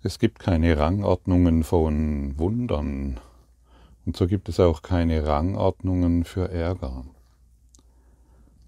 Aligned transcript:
Es 0.00 0.20
gibt 0.20 0.38
keine 0.38 0.78
Rangordnungen 0.78 1.64
von 1.64 2.38
Wundern 2.38 3.18
und 4.06 4.16
so 4.16 4.28
gibt 4.28 4.48
es 4.48 4.60
auch 4.60 4.82
keine 4.82 5.26
Rangordnungen 5.26 6.22
für 6.22 6.52
Ärger. 6.52 7.04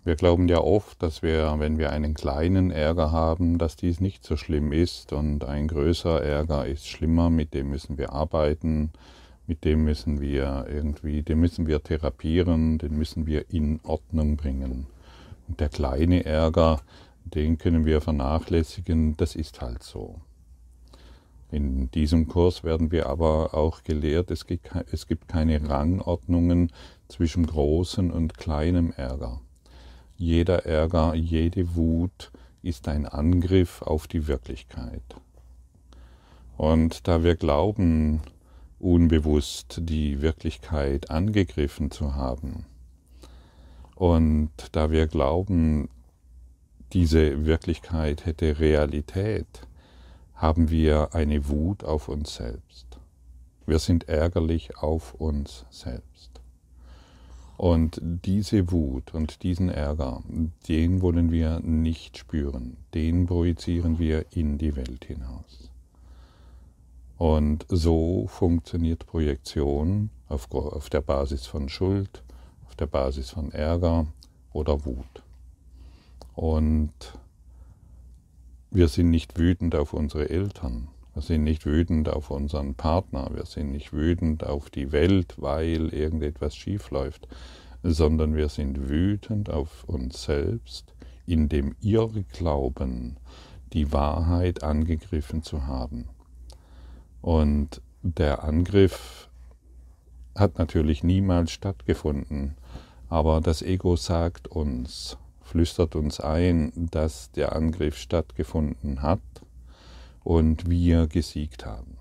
Wir 0.02 0.16
glauben 0.16 0.48
ja 0.48 0.58
oft, 0.58 1.00
dass 1.00 1.22
wir, 1.22 1.54
wenn 1.58 1.78
wir 1.78 1.92
einen 1.92 2.14
kleinen 2.14 2.72
Ärger 2.72 3.12
haben, 3.12 3.58
dass 3.58 3.76
dies 3.76 4.00
nicht 4.00 4.24
so 4.24 4.36
schlimm 4.36 4.72
ist 4.72 5.12
und 5.12 5.44
ein 5.44 5.68
größer 5.68 6.20
Ärger 6.20 6.66
ist 6.66 6.88
schlimmer, 6.88 7.30
mit 7.30 7.54
dem 7.54 7.70
müssen 7.70 7.96
wir 7.96 8.12
arbeiten, 8.12 8.90
mit 9.46 9.64
dem 9.64 9.84
müssen 9.84 10.20
wir 10.20 10.66
irgendwie, 10.68 11.22
den 11.22 11.38
müssen 11.38 11.68
wir 11.68 11.80
therapieren, 11.80 12.78
den 12.78 12.98
müssen 12.98 13.26
wir 13.26 13.52
in 13.52 13.78
Ordnung 13.84 14.36
bringen. 14.36 14.88
Und 15.46 15.60
der 15.60 15.68
kleine 15.68 16.24
Ärger, 16.24 16.80
den 17.24 17.56
können 17.56 17.86
wir 17.86 18.00
vernachlässigen, 18.00 19.16
das 19.16 19.36
ist 19.36 19.60
halt 19.60 19.84
so. 19.84 20.16
In 21.50 21.90
diesem 21.90 22.28
Kurs 22.28 22.62
werden 22.62 22.92
wir 22.92 23.06
aber 23.06 23.54
auch 23.54 23.82
gelehrt, 23.82 24.30
es 24.30 24.46
gibt, 24.46 25.28
keine 25.28 25.68
Rangordnungen 25.68 26.70
zwischen 27.08 27.46
großem 27.46 28.10
und 28.10 28.38
kleinem 28.38 28.92
Ärger. 28.92 29.40
Jeder 30.16 30.64
Ärger, 30.66 31.14
jede 31.14 31.74
Wut 31.74 32.30
ist 32.62 32.86
ein 32.88 33.06
Angriff 33.06 33.82
auf 33.82 34.06
die 34.06 34.28
Wirklichkeit. 34.28 35.02
Und 36.56 37.08
da 37.08 37.24
wir 37.24 37.34
glauben, 37.34 38.20
unbewusst 38.78 39.80
die 39.82 40.20
Wirklichkeit 40.20 41.10
angegriffen 41.10 41.90
zu 41.90 42.14
haben, 42.14 42.66
und 44.00 44.50
da 44.72 44.90
wir 44.90 45.08
glauben, 45.08 45.90
diese 46.94 47.44
Wirklichkeit 47.44 48.24
hätte 48.24 48.58
Realität, 48.58 49.66
haben 50.40 50.70
wir 50.70 51.14
eine 51.14 51.48
Wut 51.48 51.84
auf 51.84 52.08
uns 52.08 52.34
selbst. 52.34 52.98
Wir 53.66 53.78
sind 53.78 54.08
ärgerlich 54.08 54.78
auf 54.78 55.12
uns 55.14 55.66
selbst. 55.68 56.40
Und 57.58 58.00
diese 58.02 58.72
Wut 58.72 59.12
und 59.12 59.42
diesen 59.42 59.68
Ärger, 59.68 60.22
den 60.66 61.02
wollen 61.02 61.30
wir 61.30 61.60
nicht 61.60 62.16
spüren, 62.16 62.78
den 62.94 63.26
projizieren 63.26 63.98
wir 63.98 64.24
in 64.30 64.56
die 64.56 64.76
Welt 64.76 65.04
hinaus. 65.04 65.70
Und 67.18 67.66
so 67.68 68.26
funktioniert 68.28 69.06
Projektion 69.06 70.08
auf, 70.30 70.50
auf 70.50 70.88
der 70.88 71.02
Basis 71.02 71.44
von 71.44 71.68
Schuld, 71.68 72.22
auf 72.66 72.76
der 72.76 72.86
Basis 72.86 73.28
von 73.28 73.52
Ärger 73.52 74.06
oder 74.54 74.86
Wut. 74.86 75.22
Und 76.34 76.94
wir 78.70 78.88
sind 78.88 79.10
nicht 79.10 79.36
wütend 79.38 79.74
auf 79.74 79.92
unsere 79.92 80.30
Eltern, 80.30 80.88
wir 81.14 81.22
sind 81.22 81.42
nicht 81.42 81.66
wütend 81.66 82.08
auf 82.08 82.30
unseren 82.30 82.74
Partner, 82.74 83.30
wir 83.34 83.44
sind 83.44 83.72
nicht 83.72 83.92
wütend 83.92 84.44
auf 84.44 84.70
die 84.70 84.92
Welt, 84.92 85.34
weil 85.38 85.92
irgendetwas 85.92 86.54
schief 86.54 86.90
läuft, 86.90 87.26
sondern 87.82 88.36
wir 88.36 88.48
sind 88.48 88.88
wütend 88.88 89.50
auf 89.50 89.84
uns 89.84 90.22
selbst, 90.22 90.94
in 91.26 91.48
dem 91.48 91.74
Irrglauben, 91.80 93.18
die 93.72 93.92
Wahrheit 93.92 94.62
angegriffen 94.62 95.42
zu 95.42 95.66
haben. 95.66 96.08
Und 97.20 97.82
der 98.02 98.44
Angriff 98.44 99.28
hat 100.36 100.58
natürlich 100.58 101.02
niemals 101.02 101.50
stattgefunden, 101.50 102.56
aber 103.08 103.40
das 103.40 103.62
Ego 103.62 103.96
sagt 103.96 104.48
uns, 104.48 105.18
flüstert 105.50 105.96
uns 105.96 106.20
ein, 106.20 106.72
dass 106.92 107.32
der 107.32 107.56
Angriff 107.56 107.98
stattgefunden 107.98 109.02
hat 109.02 109.20
und 110.22 110.70
wir 110.70 111.08
gesiegt 111.08 111.66
haben. 111.66 111.96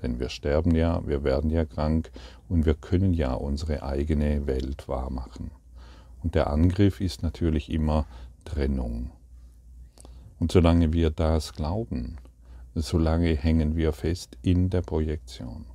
Denn 0.00 0.18
wir 0.20 0.30
sterben 0.30 0.74
ja, 0.74 1.06
wir 1.06 1.22
werden 1.22 1.50
ja 1.50 1.66
krank 1.66 2.10
und 2.48 2.64
wir 2.64 2.74
können 2.74 3.12
ja 3.12 3.34
unsere 3.34 3.82
eigene 3.82 4.46
Welt 4.46 4.88
wahrmachen. 4.88 5.50
Und 6.22 6.34
der 6.34 6.48
Angriff 6.48 7.02
ist 7.02 7.22
natürlich 7.22 7.70
immer 7.70 8.06
Trennung. 8.46 9.10
Und 10.38 10.50
solange 10.50 10.94
wir 10.94 11.10
das 11.10 11.52
glauben, 11.52 12.16
solange 12.74 13.34
hängen 13.34 13.76
wir 13.76 13.92
fest 13.92 14.38
in 14.40 14.70
der 14.70 14.82
Projektion. 14.82 15.66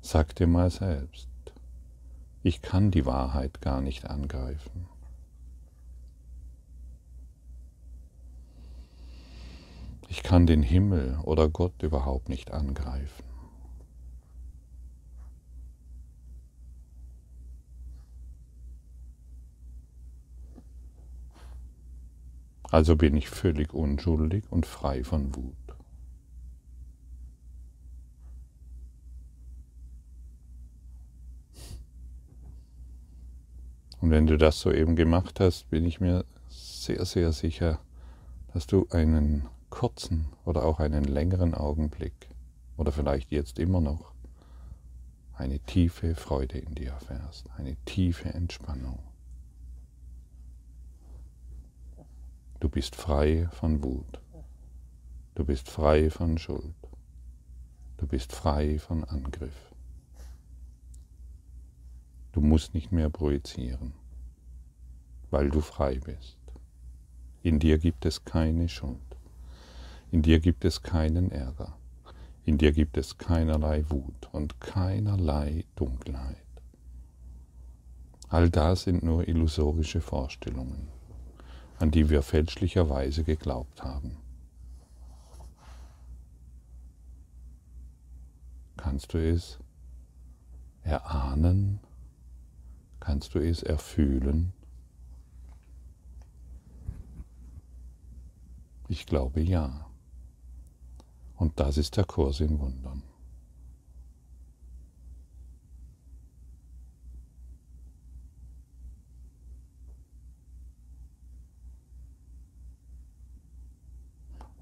Sag 0.00 0.34
dir 0.34 0.48
mal 0.48 0.70
selbst, 0.70 1.28
ich 2.42 2.60
kann 2.60 2.90
die 2.90 3.06
Wahrheit 3.06 3.60
gar 3.60 3.80
nicht 3.80 4.08
angreifen. 4.08 4.88
Ich 10.08 10.22
kann 10.22 10.46
den 10.46 10.62
Himmel 10.62 11.18
oder 11.22 11.48
Gott 11.48 11.82
überhaupt 11.82 12.28
nicht 12.28 12.52
angreifen. 12.52 13.24
Also 22.70 22.96
bin 22.96 23.16
ich 23.16 23.28
völlig 23.28 23.72
unschuldig 23.72 24.44
und 24.50 24.66
frei 24.66 25.04
von 25.04 25.34
Wut. 25.34 25.54
Und 34.00 34.10
wenn 34.10 34.26
du 34.26 34.36
das 34.36 34.60
soeben 34.60 34.94
gemacht 34.94 35.40
hast, 35.40 35.70
bin 35.70 35.84
ich 35.84 36.00
mir 36.00 36.24
sehr, 36.48 37.04
sehr 37.04 37.32
sicher, 37.32 37.80
dass 38.52 38.66
du 38.66 38.86
einen 38.90 39.48
kurzen 39.70 40.28
oder 40.44 40.64
auch 40.64 40.80
einen 40.80 41.04
längeren 41.04 41.54
Augenblick 41.54 42.28
oder 42.76 42.92
vielleicht 42.92 43.30
jetzt 43.30 43.58
immer 43.58 43.80
noch 43.80 44.12
eine 45.34 45.58
tiefe 45.60 46.14
Freude 46.14 46.58
in 46.58 46.74
dir 46.74 46.92
erfährst, 46.92 47.50
eine 47.56 47.76
tiefe 47.84 48.32
Entspannung. 48.32 48.98
Du 52.58 52.70
bist 52.70 52.96
frei 52.96 53.48
von 53.52 53.82
Wut. 53.84 54.20
Du 55.34 55.44
bist 55.44 55.68
frei 55.68 56.10
von 56.10 56.38
Schuld. 56.38 56.74
Du 57.98 58.06
bist 58.06 58.32
frei 58.32 58.78
von 58.78 59.04
Angriff. 59.04 59.74
Du 62.32 62.40
musst 62.40 62.72
nicht 62.74 62.92
mehr 62.92 63.10
projizieren, 63.10 63.92
weil 65.30 65.50
du 65.50 65.60
frei 65.60 65.98
bist. 65.98 66.38
In 67.42 67.58
dir 67.58 67.78
gibt 67.78 68.04
es 68.04 68.24
keine 68.24 68.68
Schuld. 68.68 69.15
In 70.10 70.22
dir 70.22 70.40
gibt 70.40 70.64
es 70.64 70.82
keinen 70.82 71.30
Ärger. 71.30 71.76
In 72.44 72.58
dir 72.58 72.72
gibt 72.72 72.96
es 72.96 73.18
keinerlei 73.18 73.84
Wut 73.90 74.28
und 74.32 74.60
keinerlei 74.60 75.64
Dunkelheit. 75.74 76.36
All 78.28 78.50
das 78.50 78.84
sind 78.84 79.02
nur 79.02 79.26
illusorische 79.26 80.00
Vorstellungen, 80.00 80.88
an 81.78 81.90
die 81.90 82.08
wir 82.08 82.22
fälschlicherweise 82.22 83.24
geglaubt 83.24 83.82
haben. 83.82 84.16
Kannst 88.76 89.14
du 89.14 89.18
es 89.18 89.58
erahnen? 90.82 91.80
Kannst 93.00 93.34
du 93.34 93.40
es 93.40 93.62
erfühlen? 93.62 94.52
Ich 98.88 99.06
glaube 99.06 99.40
ja. 99.40 99.85
Und 101.36 101.60
das 101.60 101.76
ist 101.76 101.96
der 101.96 102.04
Kurs 102.04 102.40
in 102.40 102.58
Wundern. 102.58 103.02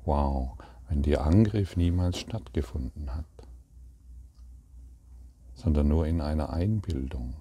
Wow, 0.05 0.59
wenn 0.89 1.03
der 1.03 1.25
Angriff 1.25 1.77
niemals 1.77 2.19
stattgefunden 2.19 3.15
hat, 3.15 3.25
sondern 5.55 5.89
nur 5.89 6.07
in 6.07 6.21
einer 6.21 6.51
Einbildung. 6.51 7.37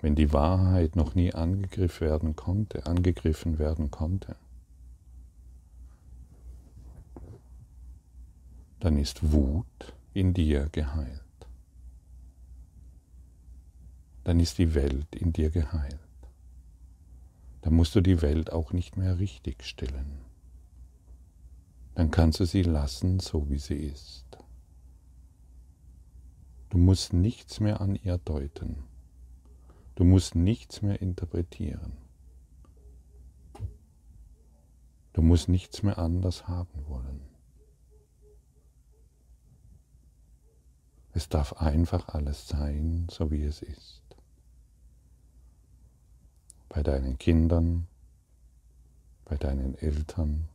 Wenn 0.00 0.14
die 0.14 0.32
Wahrheit 0.32 0.96
noch 0.96 1.14
nie 1.14 1.34
angegriffen 1.34 2.06
werden 2.06 2.36
konnte, 2.36 2.86
angegriffen 2.86 3.58
werden 3.58 3.90
konnte. 3.90 4.36
Dann 8.84 8.98
ist 8.98 9.32
Wut 9.32 9.94
in 10.12 10.34
dir 10.34 10.68
geheilt. 10.68 11.22
Dann 14.24 14.38
ist 14.40 14.58
die 14.58 14.74
Welt 14.74 15.16
in 15.16 15.32
dir 15.32 15.48
geheilt. 15.48 15.98
Dann 17.62 17.72
musst 17.72 17.94
du 17.94 18.02
die 18.02 18.20
Welt 18.20 18.52
auch 18.52 18.74
nicht 18.74 18.98
mehr 18.98 19.18
richtigstellen. 19.18 20.18
Dann 21.94 22.10
kannst 22.10 22.40
du 22.40 22.44
sie 22.44 22.60
lassen, 22.60 23.20
so 23.20 23.48
wie 23.48 23.56
sie 23.56 23.76
ist. 23.76 24.26
Du 26.68 26.76
musst 26.76 27.14
nichts 27.14 27.60
mehr 27.60 27.80
an 27.80 27.96
ihr 27.96 28.18
deuten. 28.18 28.84
Du 29.94 30.04
musst 30.04 30.34
nichts 30.34 30.82
mehr 30.82 31.00
interpretieren. 31.00 31.94
Du 35.14 35.22
musst 35.22 35.48
nichts 35.48 35.82
mehr 35.82 35.96
anders 35.96 36.46
haben 36.48 36.86
wollen. 36.86 37.33
Es 41.16 41.28
darf 41.28 41.52
einfach 41.54 42.08
alles 42.08 42.48
sein, 42.48 43.06
so 43.08 43.30
wie 43.30 43.44
es 43.44 43.62
ist. 43.62 44.02
Bei 46.68 46.82
deinen 46.82 47.18
Kindern, 47.18 47.86
bei 49.24 49.36
deinen 49.36 49.76
Eltern, 49.76 50.48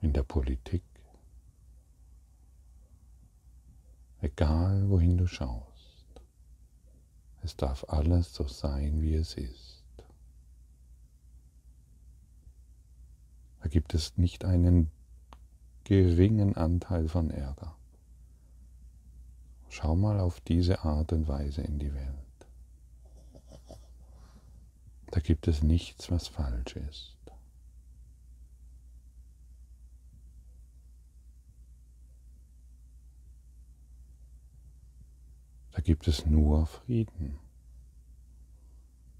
in 0.00 0.12
der 0.12 0.24
Politik, 0.24 0.82
egal 4.20 4.90
wohin 4.90 5.16
du 5.16 5.28
schaust. 5.28 6.04
Es 7.44 7.56
darf 7.56 7.84
alles 7.88 8.34
so 8.34 8.48
sein, 8.48 9.00
wie 9.00 9.14
es 9.14 9.34
ist. 9.34 9.84
Da 13.62 13.68
gibt 13.68 13.94
es 13.94 14.16
nicht 14.16 14.44
einen 14.44 14.90
geringen 15.84 16.56
Anteil 16.56 17.08
von 17.08 17.30
Ärger. 17.30 17.76
Schau 19.74 19.96
mal 19.96 20.20
auf 20.20 20.40
diese 20.40 20.84
Art 20.84 21.12
und 21.12 21.26
Weise 21.26 21.62
in 21.62 21.80
die 21.80 21.92
Welt. 21.92 22.46
Da 25.10 25.18
gibt 25.18 25.48
es 25.48 25.64
nichts, 25.64 26.12
was 26.12 26.28
falsch 26.28 26.76
ist. 26.76 27.16
Da 35.72 35.80
gibt 35.80 36.06
es 36.06 36.24
nur 36.24 36.66
Frieden, 36.66 37.40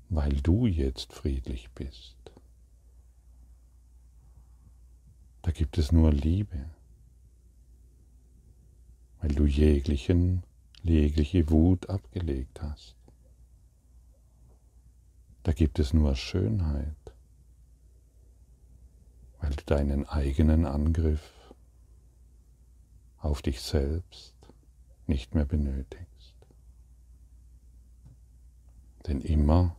weil 0.09 0.41
du 0.41 0.69
jetzt 0.69 1.13
friedlich 1.13 1.69
bist. 1.73 2.17
Da 5.43 5.51
gibt 5.51 5.79
es 5.79 5.91
nur 5.91 6.13
Liebe 6.13 6.71
weil 9.25 9.35
du 9.35 9.47
jeglichen, 9.47 10.43
jegliche 10.83 11.49
Wut 11.49 11.89
abgelegt 11.89 12.61
hast. 12.61 12.95
Da 15.43 15.53
gibt 15.53 15.79
es 15.79 15.95
nur 15.95 16.15
Schönheit, 16.15 17.15
weil 19.41 19.53
du 19.53 19.65
deinen 19.65 20.07
eigenen 20.07 20.67
Angriff 20.67 21.33
auf 23.17 23.41
dich 23.41 23.63
selbst 23.63 24.35
nicht 25.07 25.35
mehr 25.35 25.47
benötigst. 25.47 26.35
Denn 29.07 29.23
immer, 29.23 29.75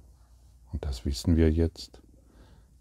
und 0.72 0.84
das 0.86 1.06
wissen 1.06 1.36
wir 1.36 1.52
jetzt, 1.52 2.02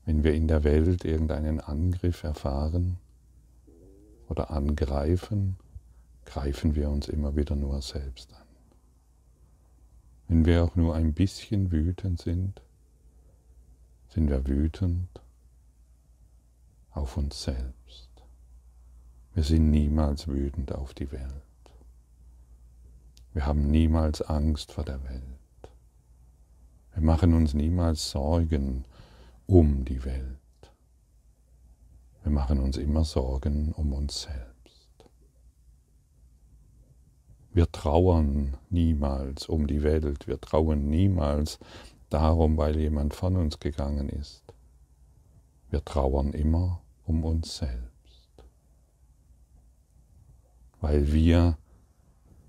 wenn 0.06 0.24
wir 0.24 0.32
in 0.32 0.48
der 0.48 0.64
Welt 0.64 1.04
irgendeinen 1.04 1.60
Angriff 1.60 2.22
erfahren 2.22 2.96
oder 4.30 4.50
angreifen, 4.50 5.58
greifen 6.24 6.74
wir 6.74 6.90
uns 6.90 7.08
immer 7.08 7.36
wieder 7.36 7.56
nur 7.56 7.80
selbst 7.82 8.32
an. 8.32 8.46
Wenn 10.28 10.44
wir 10.46 10.64
auch 10.64 10.74
nur 10.76 10.94
ein 10.94 11.12
bisschen 11.12 11.70
wütend 11.70 12.20
sind, 12.20 12.62
sind 14.08 14.28
wir 14.28 14.46
wütend 14.46 15.08
auf 16.92 17.16
uns 17.16 17.42
selbst. 17.42 18.08
Wir 19.34 19.42
sind 19.42 19.70
niemals 19.70 20.28
wütend 20.28 20.72
auf 20.72 20.94
die 20.94 21.10
Welt. 21.10 21.42
Wir 23.32 23.46
haben 23.46 23.68
niemals 23.70 24.22
Angst 24.22 24.72
vor 24.72 24.84
der 24.84 25.02
Welt. 25.02 25.22
Wir 26.94 27.02
machen 27.02 27.34
uns 27.34 27.52
niemals 27.52 28.10
Sorgen 28.10 28.84
um 29.46 29.84
die 29.84 30.04
Welt. 30.04 30.38
Wir 32.22 32.30
machen 32.30 32.60
uns 32.60 32.76
immer 32.76 33.04
Sorgen 33.04 33.72
um 33.72 33.92
uns 33.92 34.22
selbst. 34.22 34.53
Wir 37.54 37.70
trauern 37.70 38.56
niemals 38.68 39.48
um 39.48 39.68
die 39.68 39.84
Welt, 39.84 40.26
wir 40.26 40.40
trauern 40.40 40.90
niemals 40.90 41.60
darum, 42.10 42.56
weil 42.56 42.76
jemand 42.76 43.14
von 43.14 43.36
uns 43.36 43.60
gegangen 43.60 44.08
ist. 44.08 44.42
Wir 45.70 45.84
trauern 45.84 46.32
immer 46.32 46.82
um 47.04 47.24
uns 47.24 47.58
selbst, 47.58 48.28
weil 50.80 51.12
wir 51.12 51.56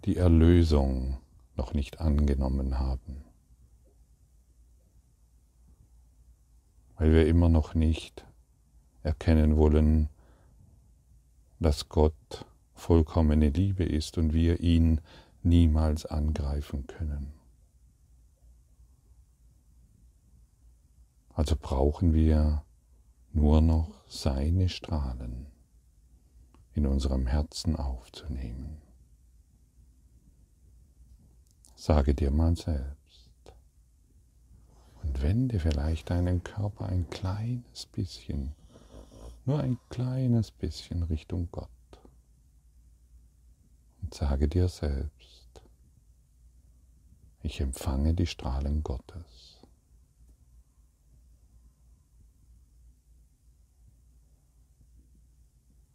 die 0.05 0.17
Erlösung 0.17 1.19
noch 1.55 1.75
nicht 1.75 2.01
angenommen 2.01 2.79
haben, 2.79 3.25
weil 6.97 7.13
wir 7.13 7.27
immer 7.27 7.49
noch 7.49 7.75
nicht 7.75 8.25
erkennen 9.03 9.55
wollen, 9.55 10.09
dass 11.59 11.89
Gott 11.89 12.47
vollkommene 12.75 13.49
Liebe 13.49 13.83
ist 13.83 14.17
und 14.17 14.33
wir 14.33 14.59
ihn 14.59 15.01
niemals 15.41 16.05
angreifen 16.05 16.85
können. 16.85 17.33
Also 21.33 21.55
brauchen 21.59 22.13
wir 22.13 22.63
nur 23.33 23.61
noch 23.61 23.91
seine 24.07 24.69
Strahlen 24.69 25.47
in 26.73 26.85
unserem 26.85 27.27
Herzen 27.27 27.75
aufzunehmen. 27.75 28.81
Sage 31.75 32.13
dir 32.15 32.31
mal 32.31 32.55
selbst 32.55 33.29
und 35.03 35.21
wende 35.21 35.59
vielleicht 35.59 36.09
deinen 36.09 36.43
Körper 36.43 36.87
ein 36.87 37.09
kleines 37.09 37.85
bisschen, 37.85 38.53
nur 39.45 39.59
ein 39.59 39.77
kleines 39.89 40.51
bisschen 40.51 41.03
Richtung 41.03 41.49
Gott 41.51 41.69
und 44.05 44.13
sage 44.13 44.47
dir 44.47 44.67
selbst, 44.67 45.63
ich 47.41 47.59
empfange 47.59 48.13
die 48.13 48.27
Strahlen 48.27 48.83
Gottes. 48.83 49.51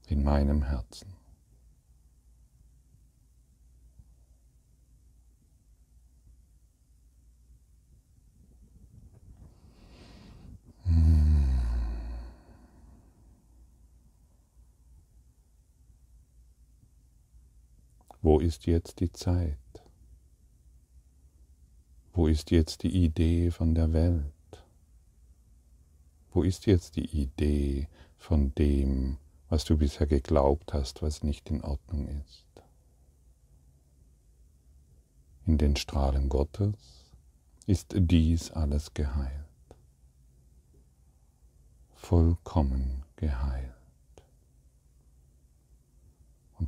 in 0.09 0.25
meinem 0.25 0.65
Herzen. 0.65 1.20
Wo 18.23 18.39
ist 18.39 18.67
jetzt 18.67 19.01
die 19.01 19.11
Zeit? 19.11 19.57
Wo 22.13 22.27
ist 22.27 22.51
jetzt 22.51 22.83
die 22.83 23.05
Idee 23.05 23.51
von 23.51 23.75
der 23.75 23.95
Welt? 23.95 24.25
Wo 26.31 26.43
ist 26.43 26.67
jetzt 26.67 26.97
die 26.97 27.07
Idee 27.07 27.89
von 28.19 28.55
dem, 28.57 29.17
was 29.49 29.65
du 29.65 29.79
bisher 29.79 30.07
geglaubt 30.07 30.75
hast, 30.75 31.01
was 31.01 31.23
nicht 31.23 31.49
in 31.49 31.63
Ordnung 31.63 32.09
ist? 32.09 32.45
In 35.47 35.57
den 35.57 35.77
Strahlen 35.77 36.29
Gottes 36.29 36.77
ist 37.67 37.95
dies 37.97 38.51
alles 38.51 38.93
geheilt, 38.93 39.47
vollkommen 41.95 43.05
geheilt. 43.17 43.80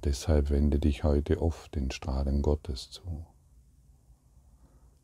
Deshalb 0.05 0.51
wende 0.51 0.81
dich 0.81 1.05
heute 1.05 1.41
oft 1.41 1.77
den 1.77 1.93
Strahlen 1.93 2.43
Gottes 2.43 2.91
zu. 2.91 3.25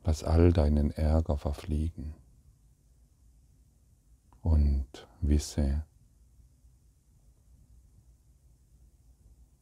Lass 0.03 0.25
all 0.25 0.53
deinen 0.53 0.91
Ärger 0.91 1.37
verfliegen 1.37 2.15
und 4.43 5.07
wisse, 5.21 5.85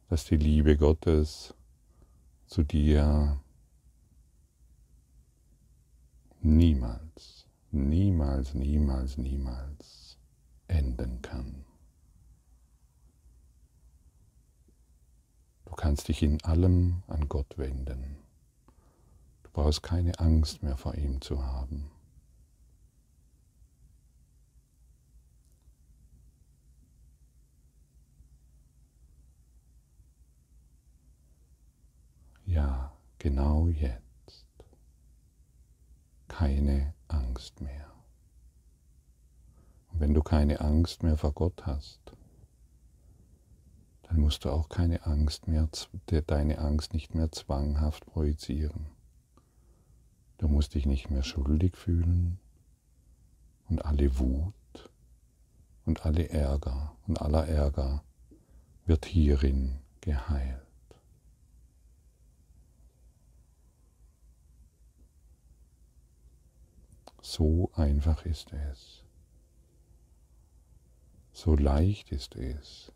dass 0.09 0.25
die 0.25 0.37
Liebe 0.37 0.77
Gottes 0.77 1.53
zu 2.45 2.63
dir 2.63 3.39
niemals, 6.41 7.45
niemals, 7.71 8.53
niemals, 8.53 9.17
niemals 9.17 10.17
enden 10.67 11.21
kann. 11.21 11.66
Du 15.67 15.75
kannst 15.75 16.07
dich 16.07 16.23
in 16.23 16.41
allem 16.45 17.03
an 17.07 17.27
Gott 17.27 17.57
wenden. 17.57 18.17
Du 19.43 19.49
brauchst 19.51 19.83
keine 19.83 20.17
Angst 20.17 20.63
mehr 20.63 20.77
vor 20.77 20.95
ihm 20.95 21.19
zu 21.19 21.45
haben. 21.45 21.91
Ja, 32.45 32.93
genau 33.19 33.67
jetzt. 33.67 34.45
Keine 36.29 36.93
Angst 37.09 37.59
mehr. 37.59 37.91
Und 39.91 39.99
wenn 39.99 40.13
du 40.13 40.23
keine 40.23 40.61
Angst 40.61 41.03
mehr 41.03 41.17
vor 41.17 41.33
Gott 41.33 41.65
hast, 41.65 41.99
dann 44.07 44.19
musst 44.19 44.45
du 44.45 44.51
auch 44.51 44.69
keine 44.69 45.05
Angst 45.05 45.47
mehr, 45.47 45.67
deine 46.25 46.59
Angst 46.59 46.93
nicht 46.93 47.13
mehr 47.13 47.31
zwanghaft 47.31 48.05
projizieren. 48.05 48.87
Du 50.37 50.47
musst 50.47 50.75
dich 50.75 50.85
nicht 50.85 51.09
mehr 51.09 51.23
schuldig 51.23 51.75
fühlen 51.75 52.39
und 53.69 53.83
alle 53.83 54.17
Wut 54.19 54.53
und 55.85 56.05
alle 56.05 56.29
Ärger 56.29 56.95
und 57.07 57.21
aller 57.21 57.47
Ärger 57.47 58.03
wird 58.85 59.05
hierin 59.05 59.79
geheilt. 60.01 60.61
So 67.21 67.71
einfach 67.73 68.25
ist 68.25 68.53
es. 68.53 69.03
So 71.33 71.55
leicht 71.55 72.11
ist 72.11 72.35
es. 72.35 72.93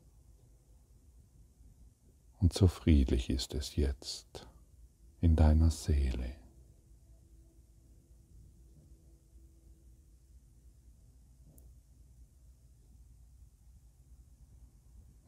Und 2.41 2.53
so 2.53 2.67
friedlich 2.67 3.29
ist 3.29 3.53
es 3.53 3.75
jetzt 3.75 4.47
in 5.21 5.35
deiner 5.35 5.69
Seele. 5.69 6.35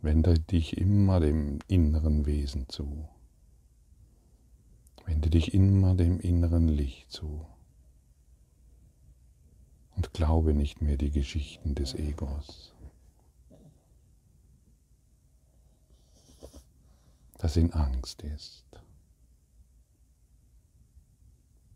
Wende 0.01 0.39
dich 0.39 0.75
immer 0.75 1.19
dem 1.19 1.59
inneren 1.67 2.25
Wesen 2.25 2.67
zu. 2.67 3.07
Wende 5.05 5.29
dich 5.29 5.53
immer 5.53 5.95
dem 5.95 6.19
inneren 6.19 6.67
Licht 6.67 7.11
zu. 7.11 7.45
Und 9.95 10.13
glaube 10.13 10.55
nicht 10.55 10.81
mehr 10.81 10.97
die 10.97 11.11
Geschichten 11.11 11.75
des 11.75 11.93
Egos. 11.93 12.72
Das 17.43 17.57
in 17.57 17.73
Angst 17.73 18.21
ist. 18.21 18.63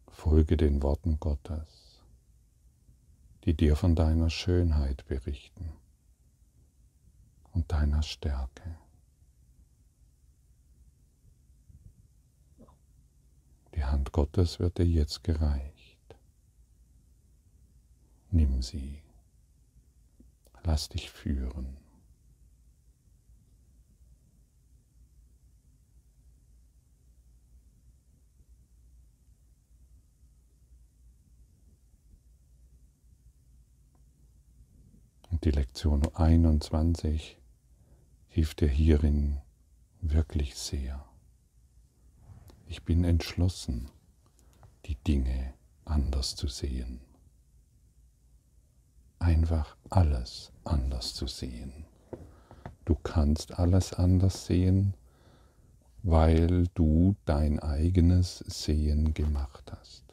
Folge 0.08 0.56
den 0.56 0.82
Worten 0.82 1.20
Gottes, 1.20 2.02
die 3.44 3.54
dir 3.54 3.76
von 3.76 3.94
deiner 3.94 4.30
Schönheit 4.30 5.06
berichten 5.08 5.74
und 7.52 7.70
deiner 7.70 8.02
Stärke. 8.02 8.78
Die 13.76 13.84
Hand 13.84 14.14
Gottes 14.14 14.62
wird 14.62 14.78
dir 14.78 14.86
jetzt 14.86 15.26
gereicht. 15.26 16.16
Nimm 18.32 18.62
sie. 18.62 19.02
Lass 20.64 20.88
dich 20.88 21.12
führen. 21.12 21.87
Und 35.38 35.46
die 35.46 35.52
Lektion 35.52 36.02
21 36.16 37.38
hilft 38.28 38.62
dir 38.62 38.68
hierin 38.68 39.38
wirklich 40.02 40.56
sehr. 40.56 41.06
Ich 42.66 42.84
bin 42.86 43.04
entschlossen, 43.04 43.92
die 44.88 44.96
Dinge 44.96 45.54
anders 45.86 46.36
zu 46.36 46.48
sehen. 46.48 47.02
Einfach 49.20 49.78
alles 49.92 50.52
anders 50.64 51.14
zu 51.14 51.28
sehen. 51.28 51.86
Du 52.86 52.96
kannst 52.96 53.60
alles 53.60 53.94
anders 53.94 54.48
sehen, 54.48 54.96
weil 56.02 56.66
du 56.74 57.16
dein 57.26 57.60
eigenes 57.60 58.40
Sehen 58.40 59.14
gemacht 59.14 59.72
hast. 59.72 60.04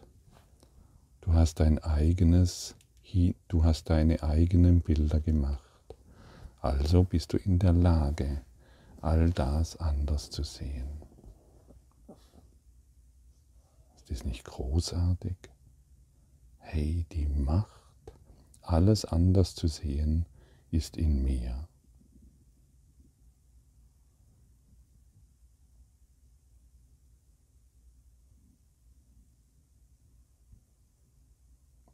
Du 1.23 1.33
hast 1.33 1.61
dein 1.61 1.78
eigenes, 1.78 2.76
du 3.49 3.64
hast 3.64 3.90
deine 3.90 4.23
eigenen 4.23 4.80
Bilder 4.80 5.21
gemacht. 5.21 5.61
Also 6.61 7.04
bist 7.04 7.33
du 7.33 7.37
in 7.37 7.59
der 7.59 7.73
Lage, 7.73 8.42
all 9.00 9.30
das 9.30 9.76
anders 9.76 10.30
zu 10.30 10.42
sehen. 10.42 10.88
Ist 13.97 14.11
das 14.11 14.25
nicht 14.25 14.44
großartig? 14.44 15.37
Hey, 16.59 17.06
die 17.12 17.26
Macht, 17.26 17.68
alles 18.62 19.04
anders 19.04 19.54
zu 19.54 19.68
sehen, 19.68 20.26
ist 20.71 20.97
in 20.97 21.23
mir. 21.23 21.68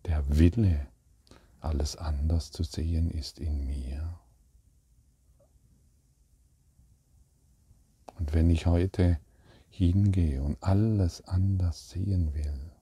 Der 0.07 0.39
Wille, 0.39 0.89
alles 1.61 1.97
anders 1.97 2.50
zu 2.50 2.64
sehen, 2.64 3.11
ist 3.11 3.38
in 3.38 3.67
mir. 3.67 4.19
Und 8.19 8.35
wenn 8.35 8.50
ich 8.50 8.67
heute 8.67 9.19
hingehe 9.71 10.43
und 10.43 10.62
alles 10.62 11.26
anders 11.26 11.90
sehen 11.90 12.35
will, 12.35 12.73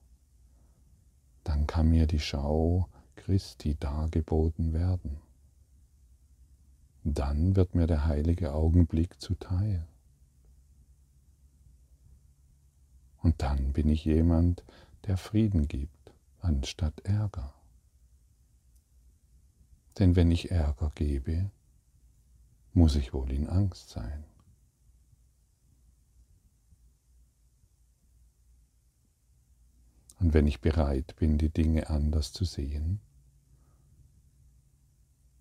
dann 1.43 1.65
kann 1.65 1.89
mir 1.89 2.07
die 2.07 2.19
Schau 2.19 2.89
Christi 3.15 3.75
dargeboten 3.75 4.73
werden. 4.73 5.19
Dann 7.03 7.55
wird 7.55 7.75
mir 7.75 7.87
der 7.87 8.05
heilige 8.05 8.53
Augenblick 8.53 9.21
zuteil. 9.21 9.87
Und 13.21 13.41
dann 13.41 13.73
bin 13.73 13.89
ich 13.89 14.05
jemand, 14.05 14.63
der 15.07 15.17
Frieden 15.17 15.67
gibt, 15.67 16.13
anstatt 16.41 16.99
Ärger. 17.01 17.53
Denn 19.99 20.15
wenn 20.15 20.31
ich 20.31 20.49
Ärger 20.49 20.91
gebe, 20.95 21.51
muss 22.73 22.95
ich 22.95 23.13
wohl 23.13 23.31
in 23.31 23.47
Angst 23.49 23.89
sein. 23.89 24.23
Und 30.19 30.33
wenn 30.33 30.47
ich 30.47 30.61
bereit 30.61 31.15
bin, 31.17 31.37
die 31.37 31.49
Dinge 31.49 31.89
anders 31.89 32.31
zu 32.31 32.45
sehen, 32.45 33.01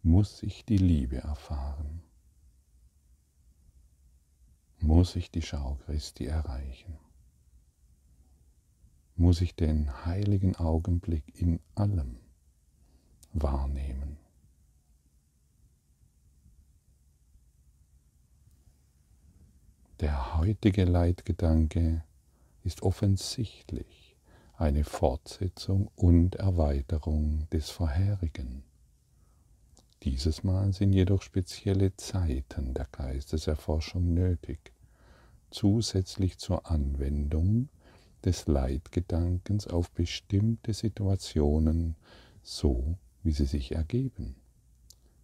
muss 0.03 0.43
ich 0.43 0.65
die 0.65 0.79
Liebe 0.79 1.19
erfahren, 1.19 2.03
muss 4.81 5.17
ich 5.17 5.31
die 5.31 5.43
Schau 5.43 5.77
Christi 5.85 6.27
erreichen, 6.27 6.97
muss 9.17 9.41
ich 9.41 9.55
den 9.55 10.05
heiligen 10.05 10.57
Augenblick 10.57 11.25
in 11.35 11.61
allem 11.75 12.19
wahrnehmen. 13.33 14.17
Der 20.01 20.39
heutige 20.39 20.85
Leitgedanke 20.85 22.05
ist 22.63 22.83
offensichtlich 22.83 24.15
eine 24.57 24.85
Fortsetzung 24.85 25.91
und 25.97 26.37
Erweiterung 26.37 27.49
des 27.51 27.71
vorherigen. 27.71 28.63
Dieses 30.05 30.45
Mal 30.45 30.73
sind 30.73 30.93
jedoch 30.93 31.23
spezielle 31.23 31.97
Zeiten 31.97 32.75
der 32.75 32.87
Geisteserforschung 32.93 34.15
nötig, 34.15 34.73
zusätzlich 35.51 36.39
zur 36.39 36.71
Anwendung 36.71 37.69
des 38.25 38.47
Leitgedankens 38.47 39.67
auf 39.67 39.91
bestimmte 39.91 40.75
Situationen, 40.75 41.97
so 42.45 42.97
wie 43.25 43.33
sie 43.33 43.47
sich 43.47 43.73
ergeben. 43.73 44.37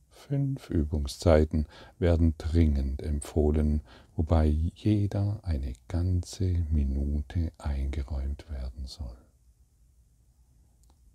Fünf 0.09 0.71
Übungszeiten 0.71 1.67
werden 1.99 2.35
dringend 2.39 3.03
empfohlen, 3.03 3.83
wobei 4.17 4.47
jeder 4.47 5.41
eine 5.43 5.73
ganze 5.89 6.45
Minute 6.71 7.53
eingeräumt 7.59 8.49
werden 8.51 8.87
soll. 8.87 9.17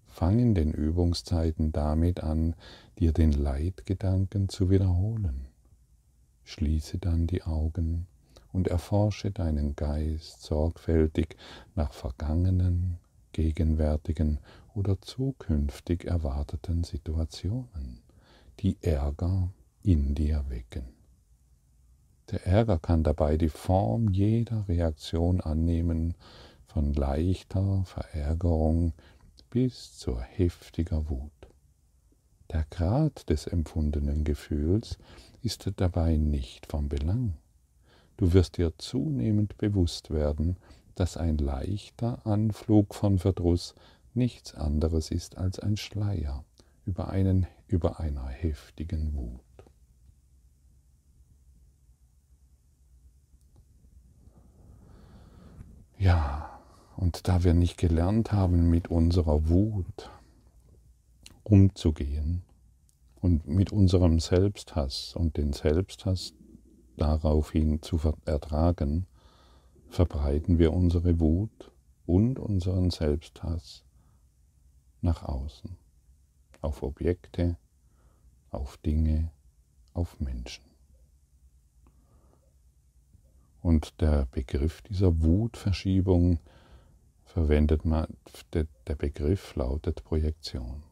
Fang 0.07 0.39
in 0.39 0.53
den 0.53 0.73
Übungszeiten 0.73 1.71
damit 1.71 2.21
an, 2.23 2.55
dir 2.97 3.13
den 3.13 3.31
Leitgedanken 3.31 4.49
zu 4.49 4.69
wiederholen. 4.69 5.47
Schließe 6.43 6.97
dann 6.97 7.27
die 7.27 7.43
Augen 7.43 8.07
und 8.51 8.67
erforsche 8.67 9.31
deinen 9.31 9.75
Geist 9.75 10.41
sorgfältig 10.41 11.37
nach 11.75 11.93
vergangenen, 11.93 12.97
gegenwärtigen 13.31 14.39
oder 14.73 14.99
zukünftig 15.01 16.05
erwarteten 16.05 16.83
Situationen, 16.83 18.01
die 18.59 18.77
Ärger 18.81 19.49
in 19.83 20.15
dir 20.15 20.43
wecken. 20.49 20.98
Der 22.31 22.45
Ärger 22.45 22.77
kann 22.77 23.03
dabei 23.03 23.37
die 23.37 23.49
Form 23.49 24.09
jeder 24.09 24.67
Reaktion 24.67 25.41
annehmen, 25.41 26.13
von 26.67 26.93
leichter 26.93 27.83
Verärgerung 27.85 28.93
bis 29.49 29.97
zur 29.97 30.21
heftiger 30.21 31.09
Wut. 31.09 31.31
Der 32.51 32.65
Grad 32.69 33.29
des 33.29 33.47
empfundenen 33.47 34.23
Gefühls 34.23 34.99
ist 35.41 35.71
dabei 35.77 36.17
nicht 36.17 36.67
vom 36.67 36.87
Belang. 36.87 37.33
Du 38.17 38.33
wirst 38.33 38.57
dir 38.57 38.73
zunehmend 38.77 39.57
bewusst 39.57 40.11
werden, 40.11 40.57
dass 40.93 41.17
ein 41.17 41.37
leichter 41.37 42.25
Anflug 42.27 42.93
von 42.93 43.17
Verdruss 43.17 43.73
nichts 44.13 44.53
anderes 44.53 45.09
ist 45.09 45.37
als 45.37 45.59
ein 45.59 45.77
Schleier 45.77 46.43
über, 46.85 47.09
einen, 47.09 47.47
über 47.67 47.99
einer 47.99 48.27
heftigen 48.27 49.15
Wut. 49.15 49.48
Ja, 55.99 56.61
und 56.95 57.27
da 57.27 57.43
wir 57.43 57.53
nicht 57.53 57.77
gelernt 57.77 58.31
haben, 58.31 58.69
mit 58.69 58.87
unserer 58.87 59.49
Wut 59.49 60.09
umzugehen 61.43 62.43
und 63.19 63.47
mit 63.47 63.73
unserem 63.73 64.21
Selbsthass 64.21 65.13
und 65.13 65.35
den 65.35 65.51
Selbsthass 65.51 66.33
daraufhin 66.95 67.81
zu 67.81 67.99
ertragen, 68.23 69.07
verbreiten 69.89 70.57
wir 70.57 70.71
unsere 70.71 71.19
Wut 71.19 71.69
und 72.05 72.39
unseren 72.39 72.91
Selbsthass 72.91 73.83
nach 75.01 75.23
außen, 75.23 75.75
auf 76.61 76.81
Objekte, 76.81 77.57
auf 78.51 78.77
Dinge, 78.77 79.31
auf 79.93 80.17
Menschen. 80.21 80.68
Und 83.61 83.99
der 84.01 84.25
Begriff 84.31 84.81
dieser 84.83 85.21
Wutverschiebung 85.21 86.39
verwendet 87.25 87.85
man, 87.85 88.07
der 88.53 88.95
Begriff 88.95 89.55
lautet 89.55 90.03
Projektion. 90.03 90.83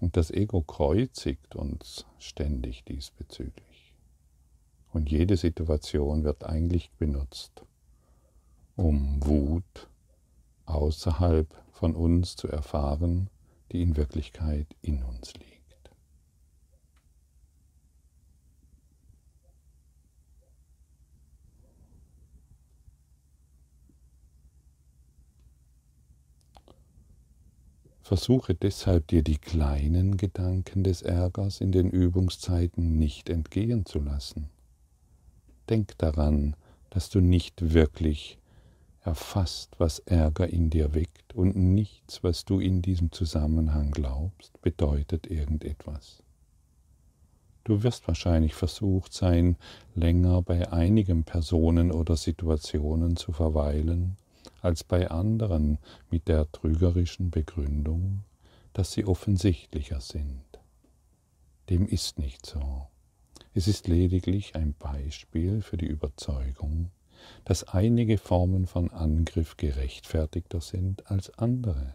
Und 0.00 0.16
das 0.16 0.30
Ego 0.30 0.62
kreuzigt 0.62 1.54
uns 1.54 2.06
ständig 2.18 2.84
diesbezüglich. 2.84 3.94
Und 4.92 5.10
jede 5.10 5.36
Situation 5.36 6.24
wird 6.24 6.44
eigentlich 6.44 6.90
benutzt, 6.92 7.64
um 8.76 9.24
Wut 9.24 9.88
außerhalb 10.64 11.54
von 11.72 11.94
uns 11.94 12.34
zu 12.36 12.48
erfahren, 12.48 13.28
die 13.72 13.82
in 13.82 13.96
Wirklichkeit 13.96 14.66
in 14.80 15.02
uns 15.02 15.34
liegt. 15.34 15.59
Versuche 28.10 28.56
deshalb 28.56 29.06
dir 29.06 29.22
die 29.22 29.38
kleinen 29.38 30.16
Gedanken 30.16 30.82
des 30.82 31.00
Ärgers 31.00 31.60
in 31.60 31.70
den 31.70 31.88
Übungszeiten 31.88 32.98
nicht 32.98 33.30
entgehen 33.30 33.86
zu 33.86 34.00
lassen. 34.00 34.50
Denk 35.68 35.96
daran, 35.98 36.56
dass 36.90 37.08
du 37.08 37.20
nicht 37.20 37.72
wirklich 37.72 38.40
erfasst, 39.02 39.76
was 39.78 40.00
Ärger 40.00 40.48
in 40.48 40.70
dir 40.70 40.92
weckt 40.92 41.36
und 41.36 41.54
nichts, 41.54 42.24
was 42.24 42.44
du 42.44 42.58
in 42.58 42.82
diesem 42.82 43.12
Zusammenhang 43.12 43.92
glaubst, 43.92 44.60
bedeutet 44.60 45.28
irgendetwas. 45.28 46.24
Du 47.62 47.84
wirst 47.84 48.08
wahrscheinlich 48.08 48.54
versucht 48.54 49.12
sein, 49.12 49.56
länger 49.94 50.42
bei 50.42 50.72
einigen 50.72 51.22
Personen 51.22 51.92
oder 51.92 52.16
Situationen 52.16 53.14
zu 53.14 53.30
verweilen, 53.30 54.16
als 54.62 54.84
bei 54.84 55.10
anderen 55.10 55.78
mit 56.10 56.28
der 56.28 56.50
trügerischen 56.52 57.30
Begründung, 57.30 58.24
dass 58.72 58.92
sie 58.92 59.04
offensichtlicher 59.04 60.00
sind. 60.00 60.44
Dem 61.68 61.86
ist 61.86 62.18
nicht 62.18 62.46
so. 62.46 62.86
Es 63.52 63.66
ist 63.66 63.88
lediglich 63.88 64.54
ein 64.54 64.74
Beispiel 64.74 65.62
für 65.62 65.76
die 65.76 65.86
Überzeugung, 65.86 66.90
dass 67.44 67.64
einige 67.64 68.18
Formen 68.18 68.66
von 68.66 68.90
Angriff 68.90 69.56
gerechtfertigter 69.56 70.60
sind 70.60 71.10
als 71.10 71.36
andere. 71.38 71.94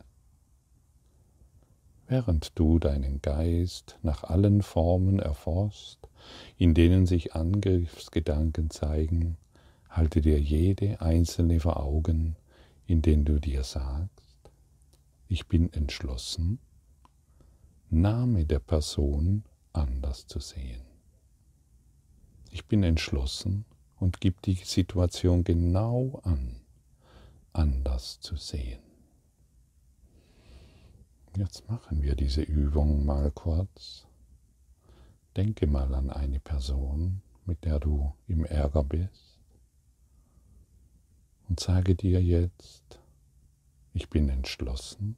Während 2.08 2.58
du 2.60 2.78
deinen 2.78 3.22
Geist 3.22 3.98
nach 4.04 4.24
allen 4.24 4.62
Formen 4.62 5.20
erforschst, 5.20 6.08
in 6.58 6.74
denen 6.74 7.06
sich 7.06 7.34
Angriffsgedanken 7.34 8.70
zeigen, 8.70 9.38
halte 9.90 10.22
dir 10.22 10.40
jede 10.40 11.02
einzelne 11.02 11.60
vor 11.60 11.80
Augen 11.80 12.36
indem 12.88 13.26
du 13.26 13.40
dir 13.40 13.64
sagst, 13.64 14.52
ich 15.28 15.48
bin 15.48 15.72
entschlossen, 15.74 16.60
Name 17.90 18.46
der 18.46 18.60
Person 18.60 19.44
anders 19.74 20.28
zu 20.28 20.40
sehen. 20.40 20.82
Ich 22.52 22.66
bin 22.66 22.84
entschlossen 22.84 23.66
und 24.00 24.22
gib 24.22 24.42
die 24.42 24.56
Situation 24.56 25.44
genau 25.44 26.20
an, 26.24 26.62
anders 27.54 28.20
zu 28.20 28.36
sehen. 28.36 28.82
Jetzt 31.36 31.68
machen 31.68 32.02
wir 32.02 32.16
diese 32.16 32.42
Übung 32.42 33.06
mal 33.06 33.32
kurz. 33.32 34.08
Denke 35.36 35.68
mal 35.68 35.94
an 35.94 36.10
eine 36.10 36.40
Person, 36.40 37.22
mit 37.46 37.66
der 37.66 37.80
du 37.80 38.14
im 38.28 38.46
Ärger 38.46 38.84
bist 38.84 39.25
und 41.48 41.60
sage 41.60 41.96
dir 41.96 42.22
jetzt, 42.22 43.00
ich 43.94 44.10
bin 44.10 44.30
entschlossen, 44.30 45.18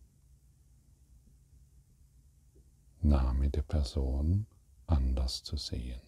Name 3.01 3.49
der 3.49 3.61
Person 3.61 4.45
anders 4.85 5.43
zu 5.43 5.55
sehen. 5.57 6.01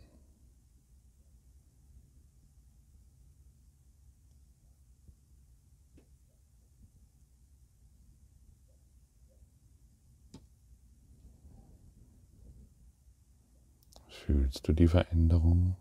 Fühlst 14.08 14.67
du 14.67 14.73
die 14.73 14.88
Veränderung? 14.88 15.75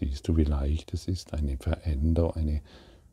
Siehst 0.00 0.26
du, 0.28 0.36
wie 0.38 0.44
leicht 0.44 0.94
es 0.94 1.08
ist, 1.08 1.34
eine 1.34 1.58
Veränderung, 1.58 2.32
eine, 2.34 2.62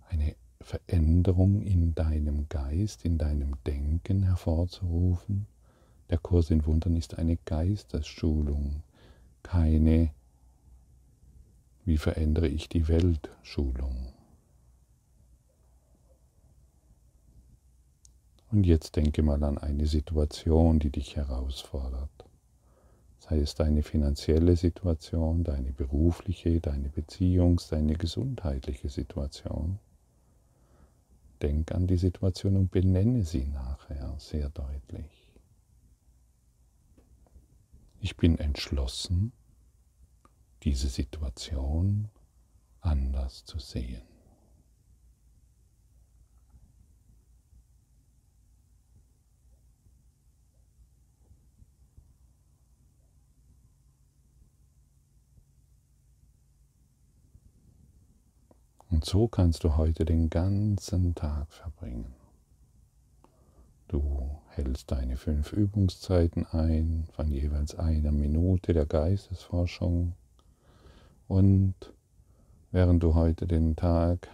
eine 0.08 0.36
Veränderung 0.62 1.62
in 1.62 1.94
deinem 1.94 2.48
Geist, 2.48 3.04
in 3.04 3.18
deinem 3.18 3.58
Denken 3.66 4.24
hervorzurufen? 4.24 5.48
Der 6.10 6.18
Kurs 6.18 6.50
in 6.50 6.66
Wundern 6.66 6.96
ist 6.96 7.20
eine 7.20 7.36
Geistesschulung, 7.44 8.84
keine 9.44 10.12
wie 11.84 11.98
verändere 11.98 12.48
ich 12.48 12.70
die 12.70 12.88
Welt 12.88 13.32
Schulung. 13.44 14.14
Und 18.50 18.66
jetzt 18.66 18.96
denke 18.96 19.24
mal 19.24 19.44
an 19.44 19.58
eine 19.58 19.88
Situation, 19.88 20.80
die 20.80 20.90
dich 20.90 21.18
herausfordert 21.18 22.27
sei 23.30 23.40
es 23.40 23.56
deine 23.56 23.84
finanzielle 23.84 24.56
Situation, 24.56 25.44
deine 25.44 25.72
berufliche, 25.72 26.62
deine 26.62 26.90
Beziehungs-, 26.90 27.70
deine 27.70 27.96
gesundheitliche 27.96 28.90
Situation. 28.90 29.80
Denk 31.42 31.72
an 31.74 31.88
die 31.88 31.98
Situation 31.98 32.56
und 32.56 32.72
benenne 32.72 33.24
sie 33.24 33.46
nachher 33.46 34.16
sehr 34.18 34.50
deutlich. 34.50 35.32
Ich 38.00 38.16
bin 38.16 38.38
entschlossen, 38.38 39.34
diese 40.64 40.88
Situation 40.88 42.10
anders 42.82 43.44
zu 43.46 43.60
sehen. 43.60 44.17
Und 58.98 59.06
so 59.06 59.28
kannst 59.28 59.64
du 59.64 59.78
heute 59.78 60.06
den 60.06 60.32
ganzen 60.32 61.14
Tag 61.14 61.54
verbringen. 61.54 62.16
Du 63.88 64.42
hältst 64.48 64.90
deine 64.90 65.18
fünf 65.18 65.54
Übungszeiten 65.54 66.48
ein 66.48 67.06
von 67.12 67.30
jeweils 67.30 67.76
einer 67.76 68.12
Minute 68.12 68.74
der 68.74 68.88
Geistesforschung 68.88 70.14
und 71.28 71.76
während 72.72 73.04
du 73.04 73.14
heute 73.14 73.46
den 73.46 73.76
Tag 73.76 74.30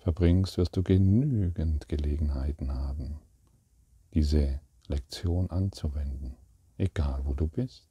verbringst, 0.00 0.58
wirst 0.58 0.76
du 0.76 0.82
genügend 0.82 1.88
Gelegenheiten 1.88 2.74
haben, 2.74 3.20
diese 4.12 4.60
Lektion 4.86 5.48
anzuwenden, 5.48 6.34
egal 6.76 7.22
wo 7.24 7.32
du 7.32 7.46
bist, 7.46 7.88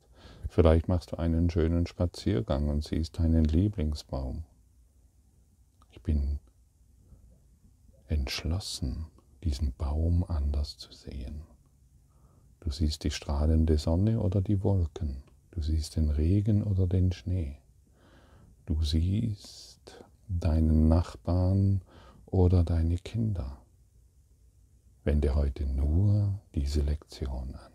Vielleicht 0.48 0.88
machst 0.88 1.12
du 1.12 1.18
einen 1.18 1.50
schönen 1.50 1.88
Spaziergang 1.88 2.70
und 2.70 2.84
siehst 2.84 3.18
deinen 3.18 3.44
Lieblingsbaum. 3.44 4.44
Ich 5.94 6.02
bin 6.02 6.40
entschlossen, 8.08 9.06
diesen 9.44 9.74
Baum 9.74 10.24
anders 10.28 10.76
zu 10.80 10.92
sehen. 10.92 11.44
Du 12.62 12.72
siehst 12.72 13.04
die 13.04 13.12
strahlende 13.12 13.78
Sonne 13.78 14.20
oder 14.20 14.42
die 14.42 14.64
Wolken. 14.64 15.22
Du 15.52 15.62
siehst 15.62 15.96
den 15.96 16.10
Regen 16.10 16.64
oder 16.64 16.88
den 16.88 17.12
Schnee. 17.12 17.60
Du 18.66 18.84
siehst 18.84 20.04
deinen 20.28 20.88
Nachbarn 20.88 21.82
oder 22.26 22.64
deine 22.64 22.98
Kinder. 22.98 23.60
Wende 25.04 25.36
heute 25.36 25.68
nur 25.68 26.40
diese 26.56 26.82
Lektion 26.82 27.54
an 27.54 27.72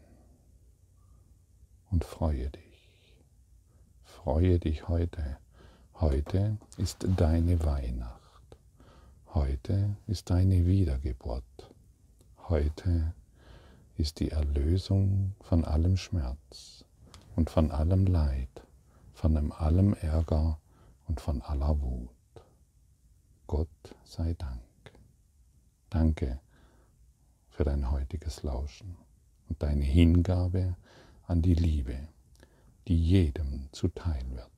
und 1.93 2.05
freue 2.05 2.51
dich. 2.51 3.15
Freue 4.03 4.59
dich 4.59 4.89
heute. 4.89 5.39
Heute 6.01 6.59
ist 6.77 7.05
deine 7.17 7.65
Weihnacht. 7.65 8.57
Heute 9.35 9.97
ist 10.07 10.31
deine 10.31 10.65
Wiedergeburt. 10.65 11.75
Heute 12.49 13.15
ist 13.97 14.21
die 14.21 14.31
Erlösung 14.31 15.35
von 15.41 15.65
allem 15.65 15.97
Schmerz 15.97 16.85
und 17.35 17.51
von 17.51 17.73
allem 17.73 18.07
Leid, 18.07 18.63
von 19.13 19.51
allem 19.51 19.93
Ärger 19.95 20.61
und 21.09 21.21
von 21.21 21.43
aller 21.43 21.81
Wut. 21.81 22.11
Gott 23.49 23.97
sei 24.05 24.35
Dank. 24.35 24.63
Danke 25.91 26.39
für 27.51 27.65
dein 27.65 27.91
heutiges 27.91 28.45
Lauschen 28.45 28.97
und 29.49 29.61
deine 29.61 29.83
Hingabe 29.83 30.77
an 31.27 31.43
die 31.43 31.55
Liebe, 31.55 32.07
die 32.87 32.97
jedem 32.97 33.69
zuteil 33.73 34.25
wird. 34.31 34.58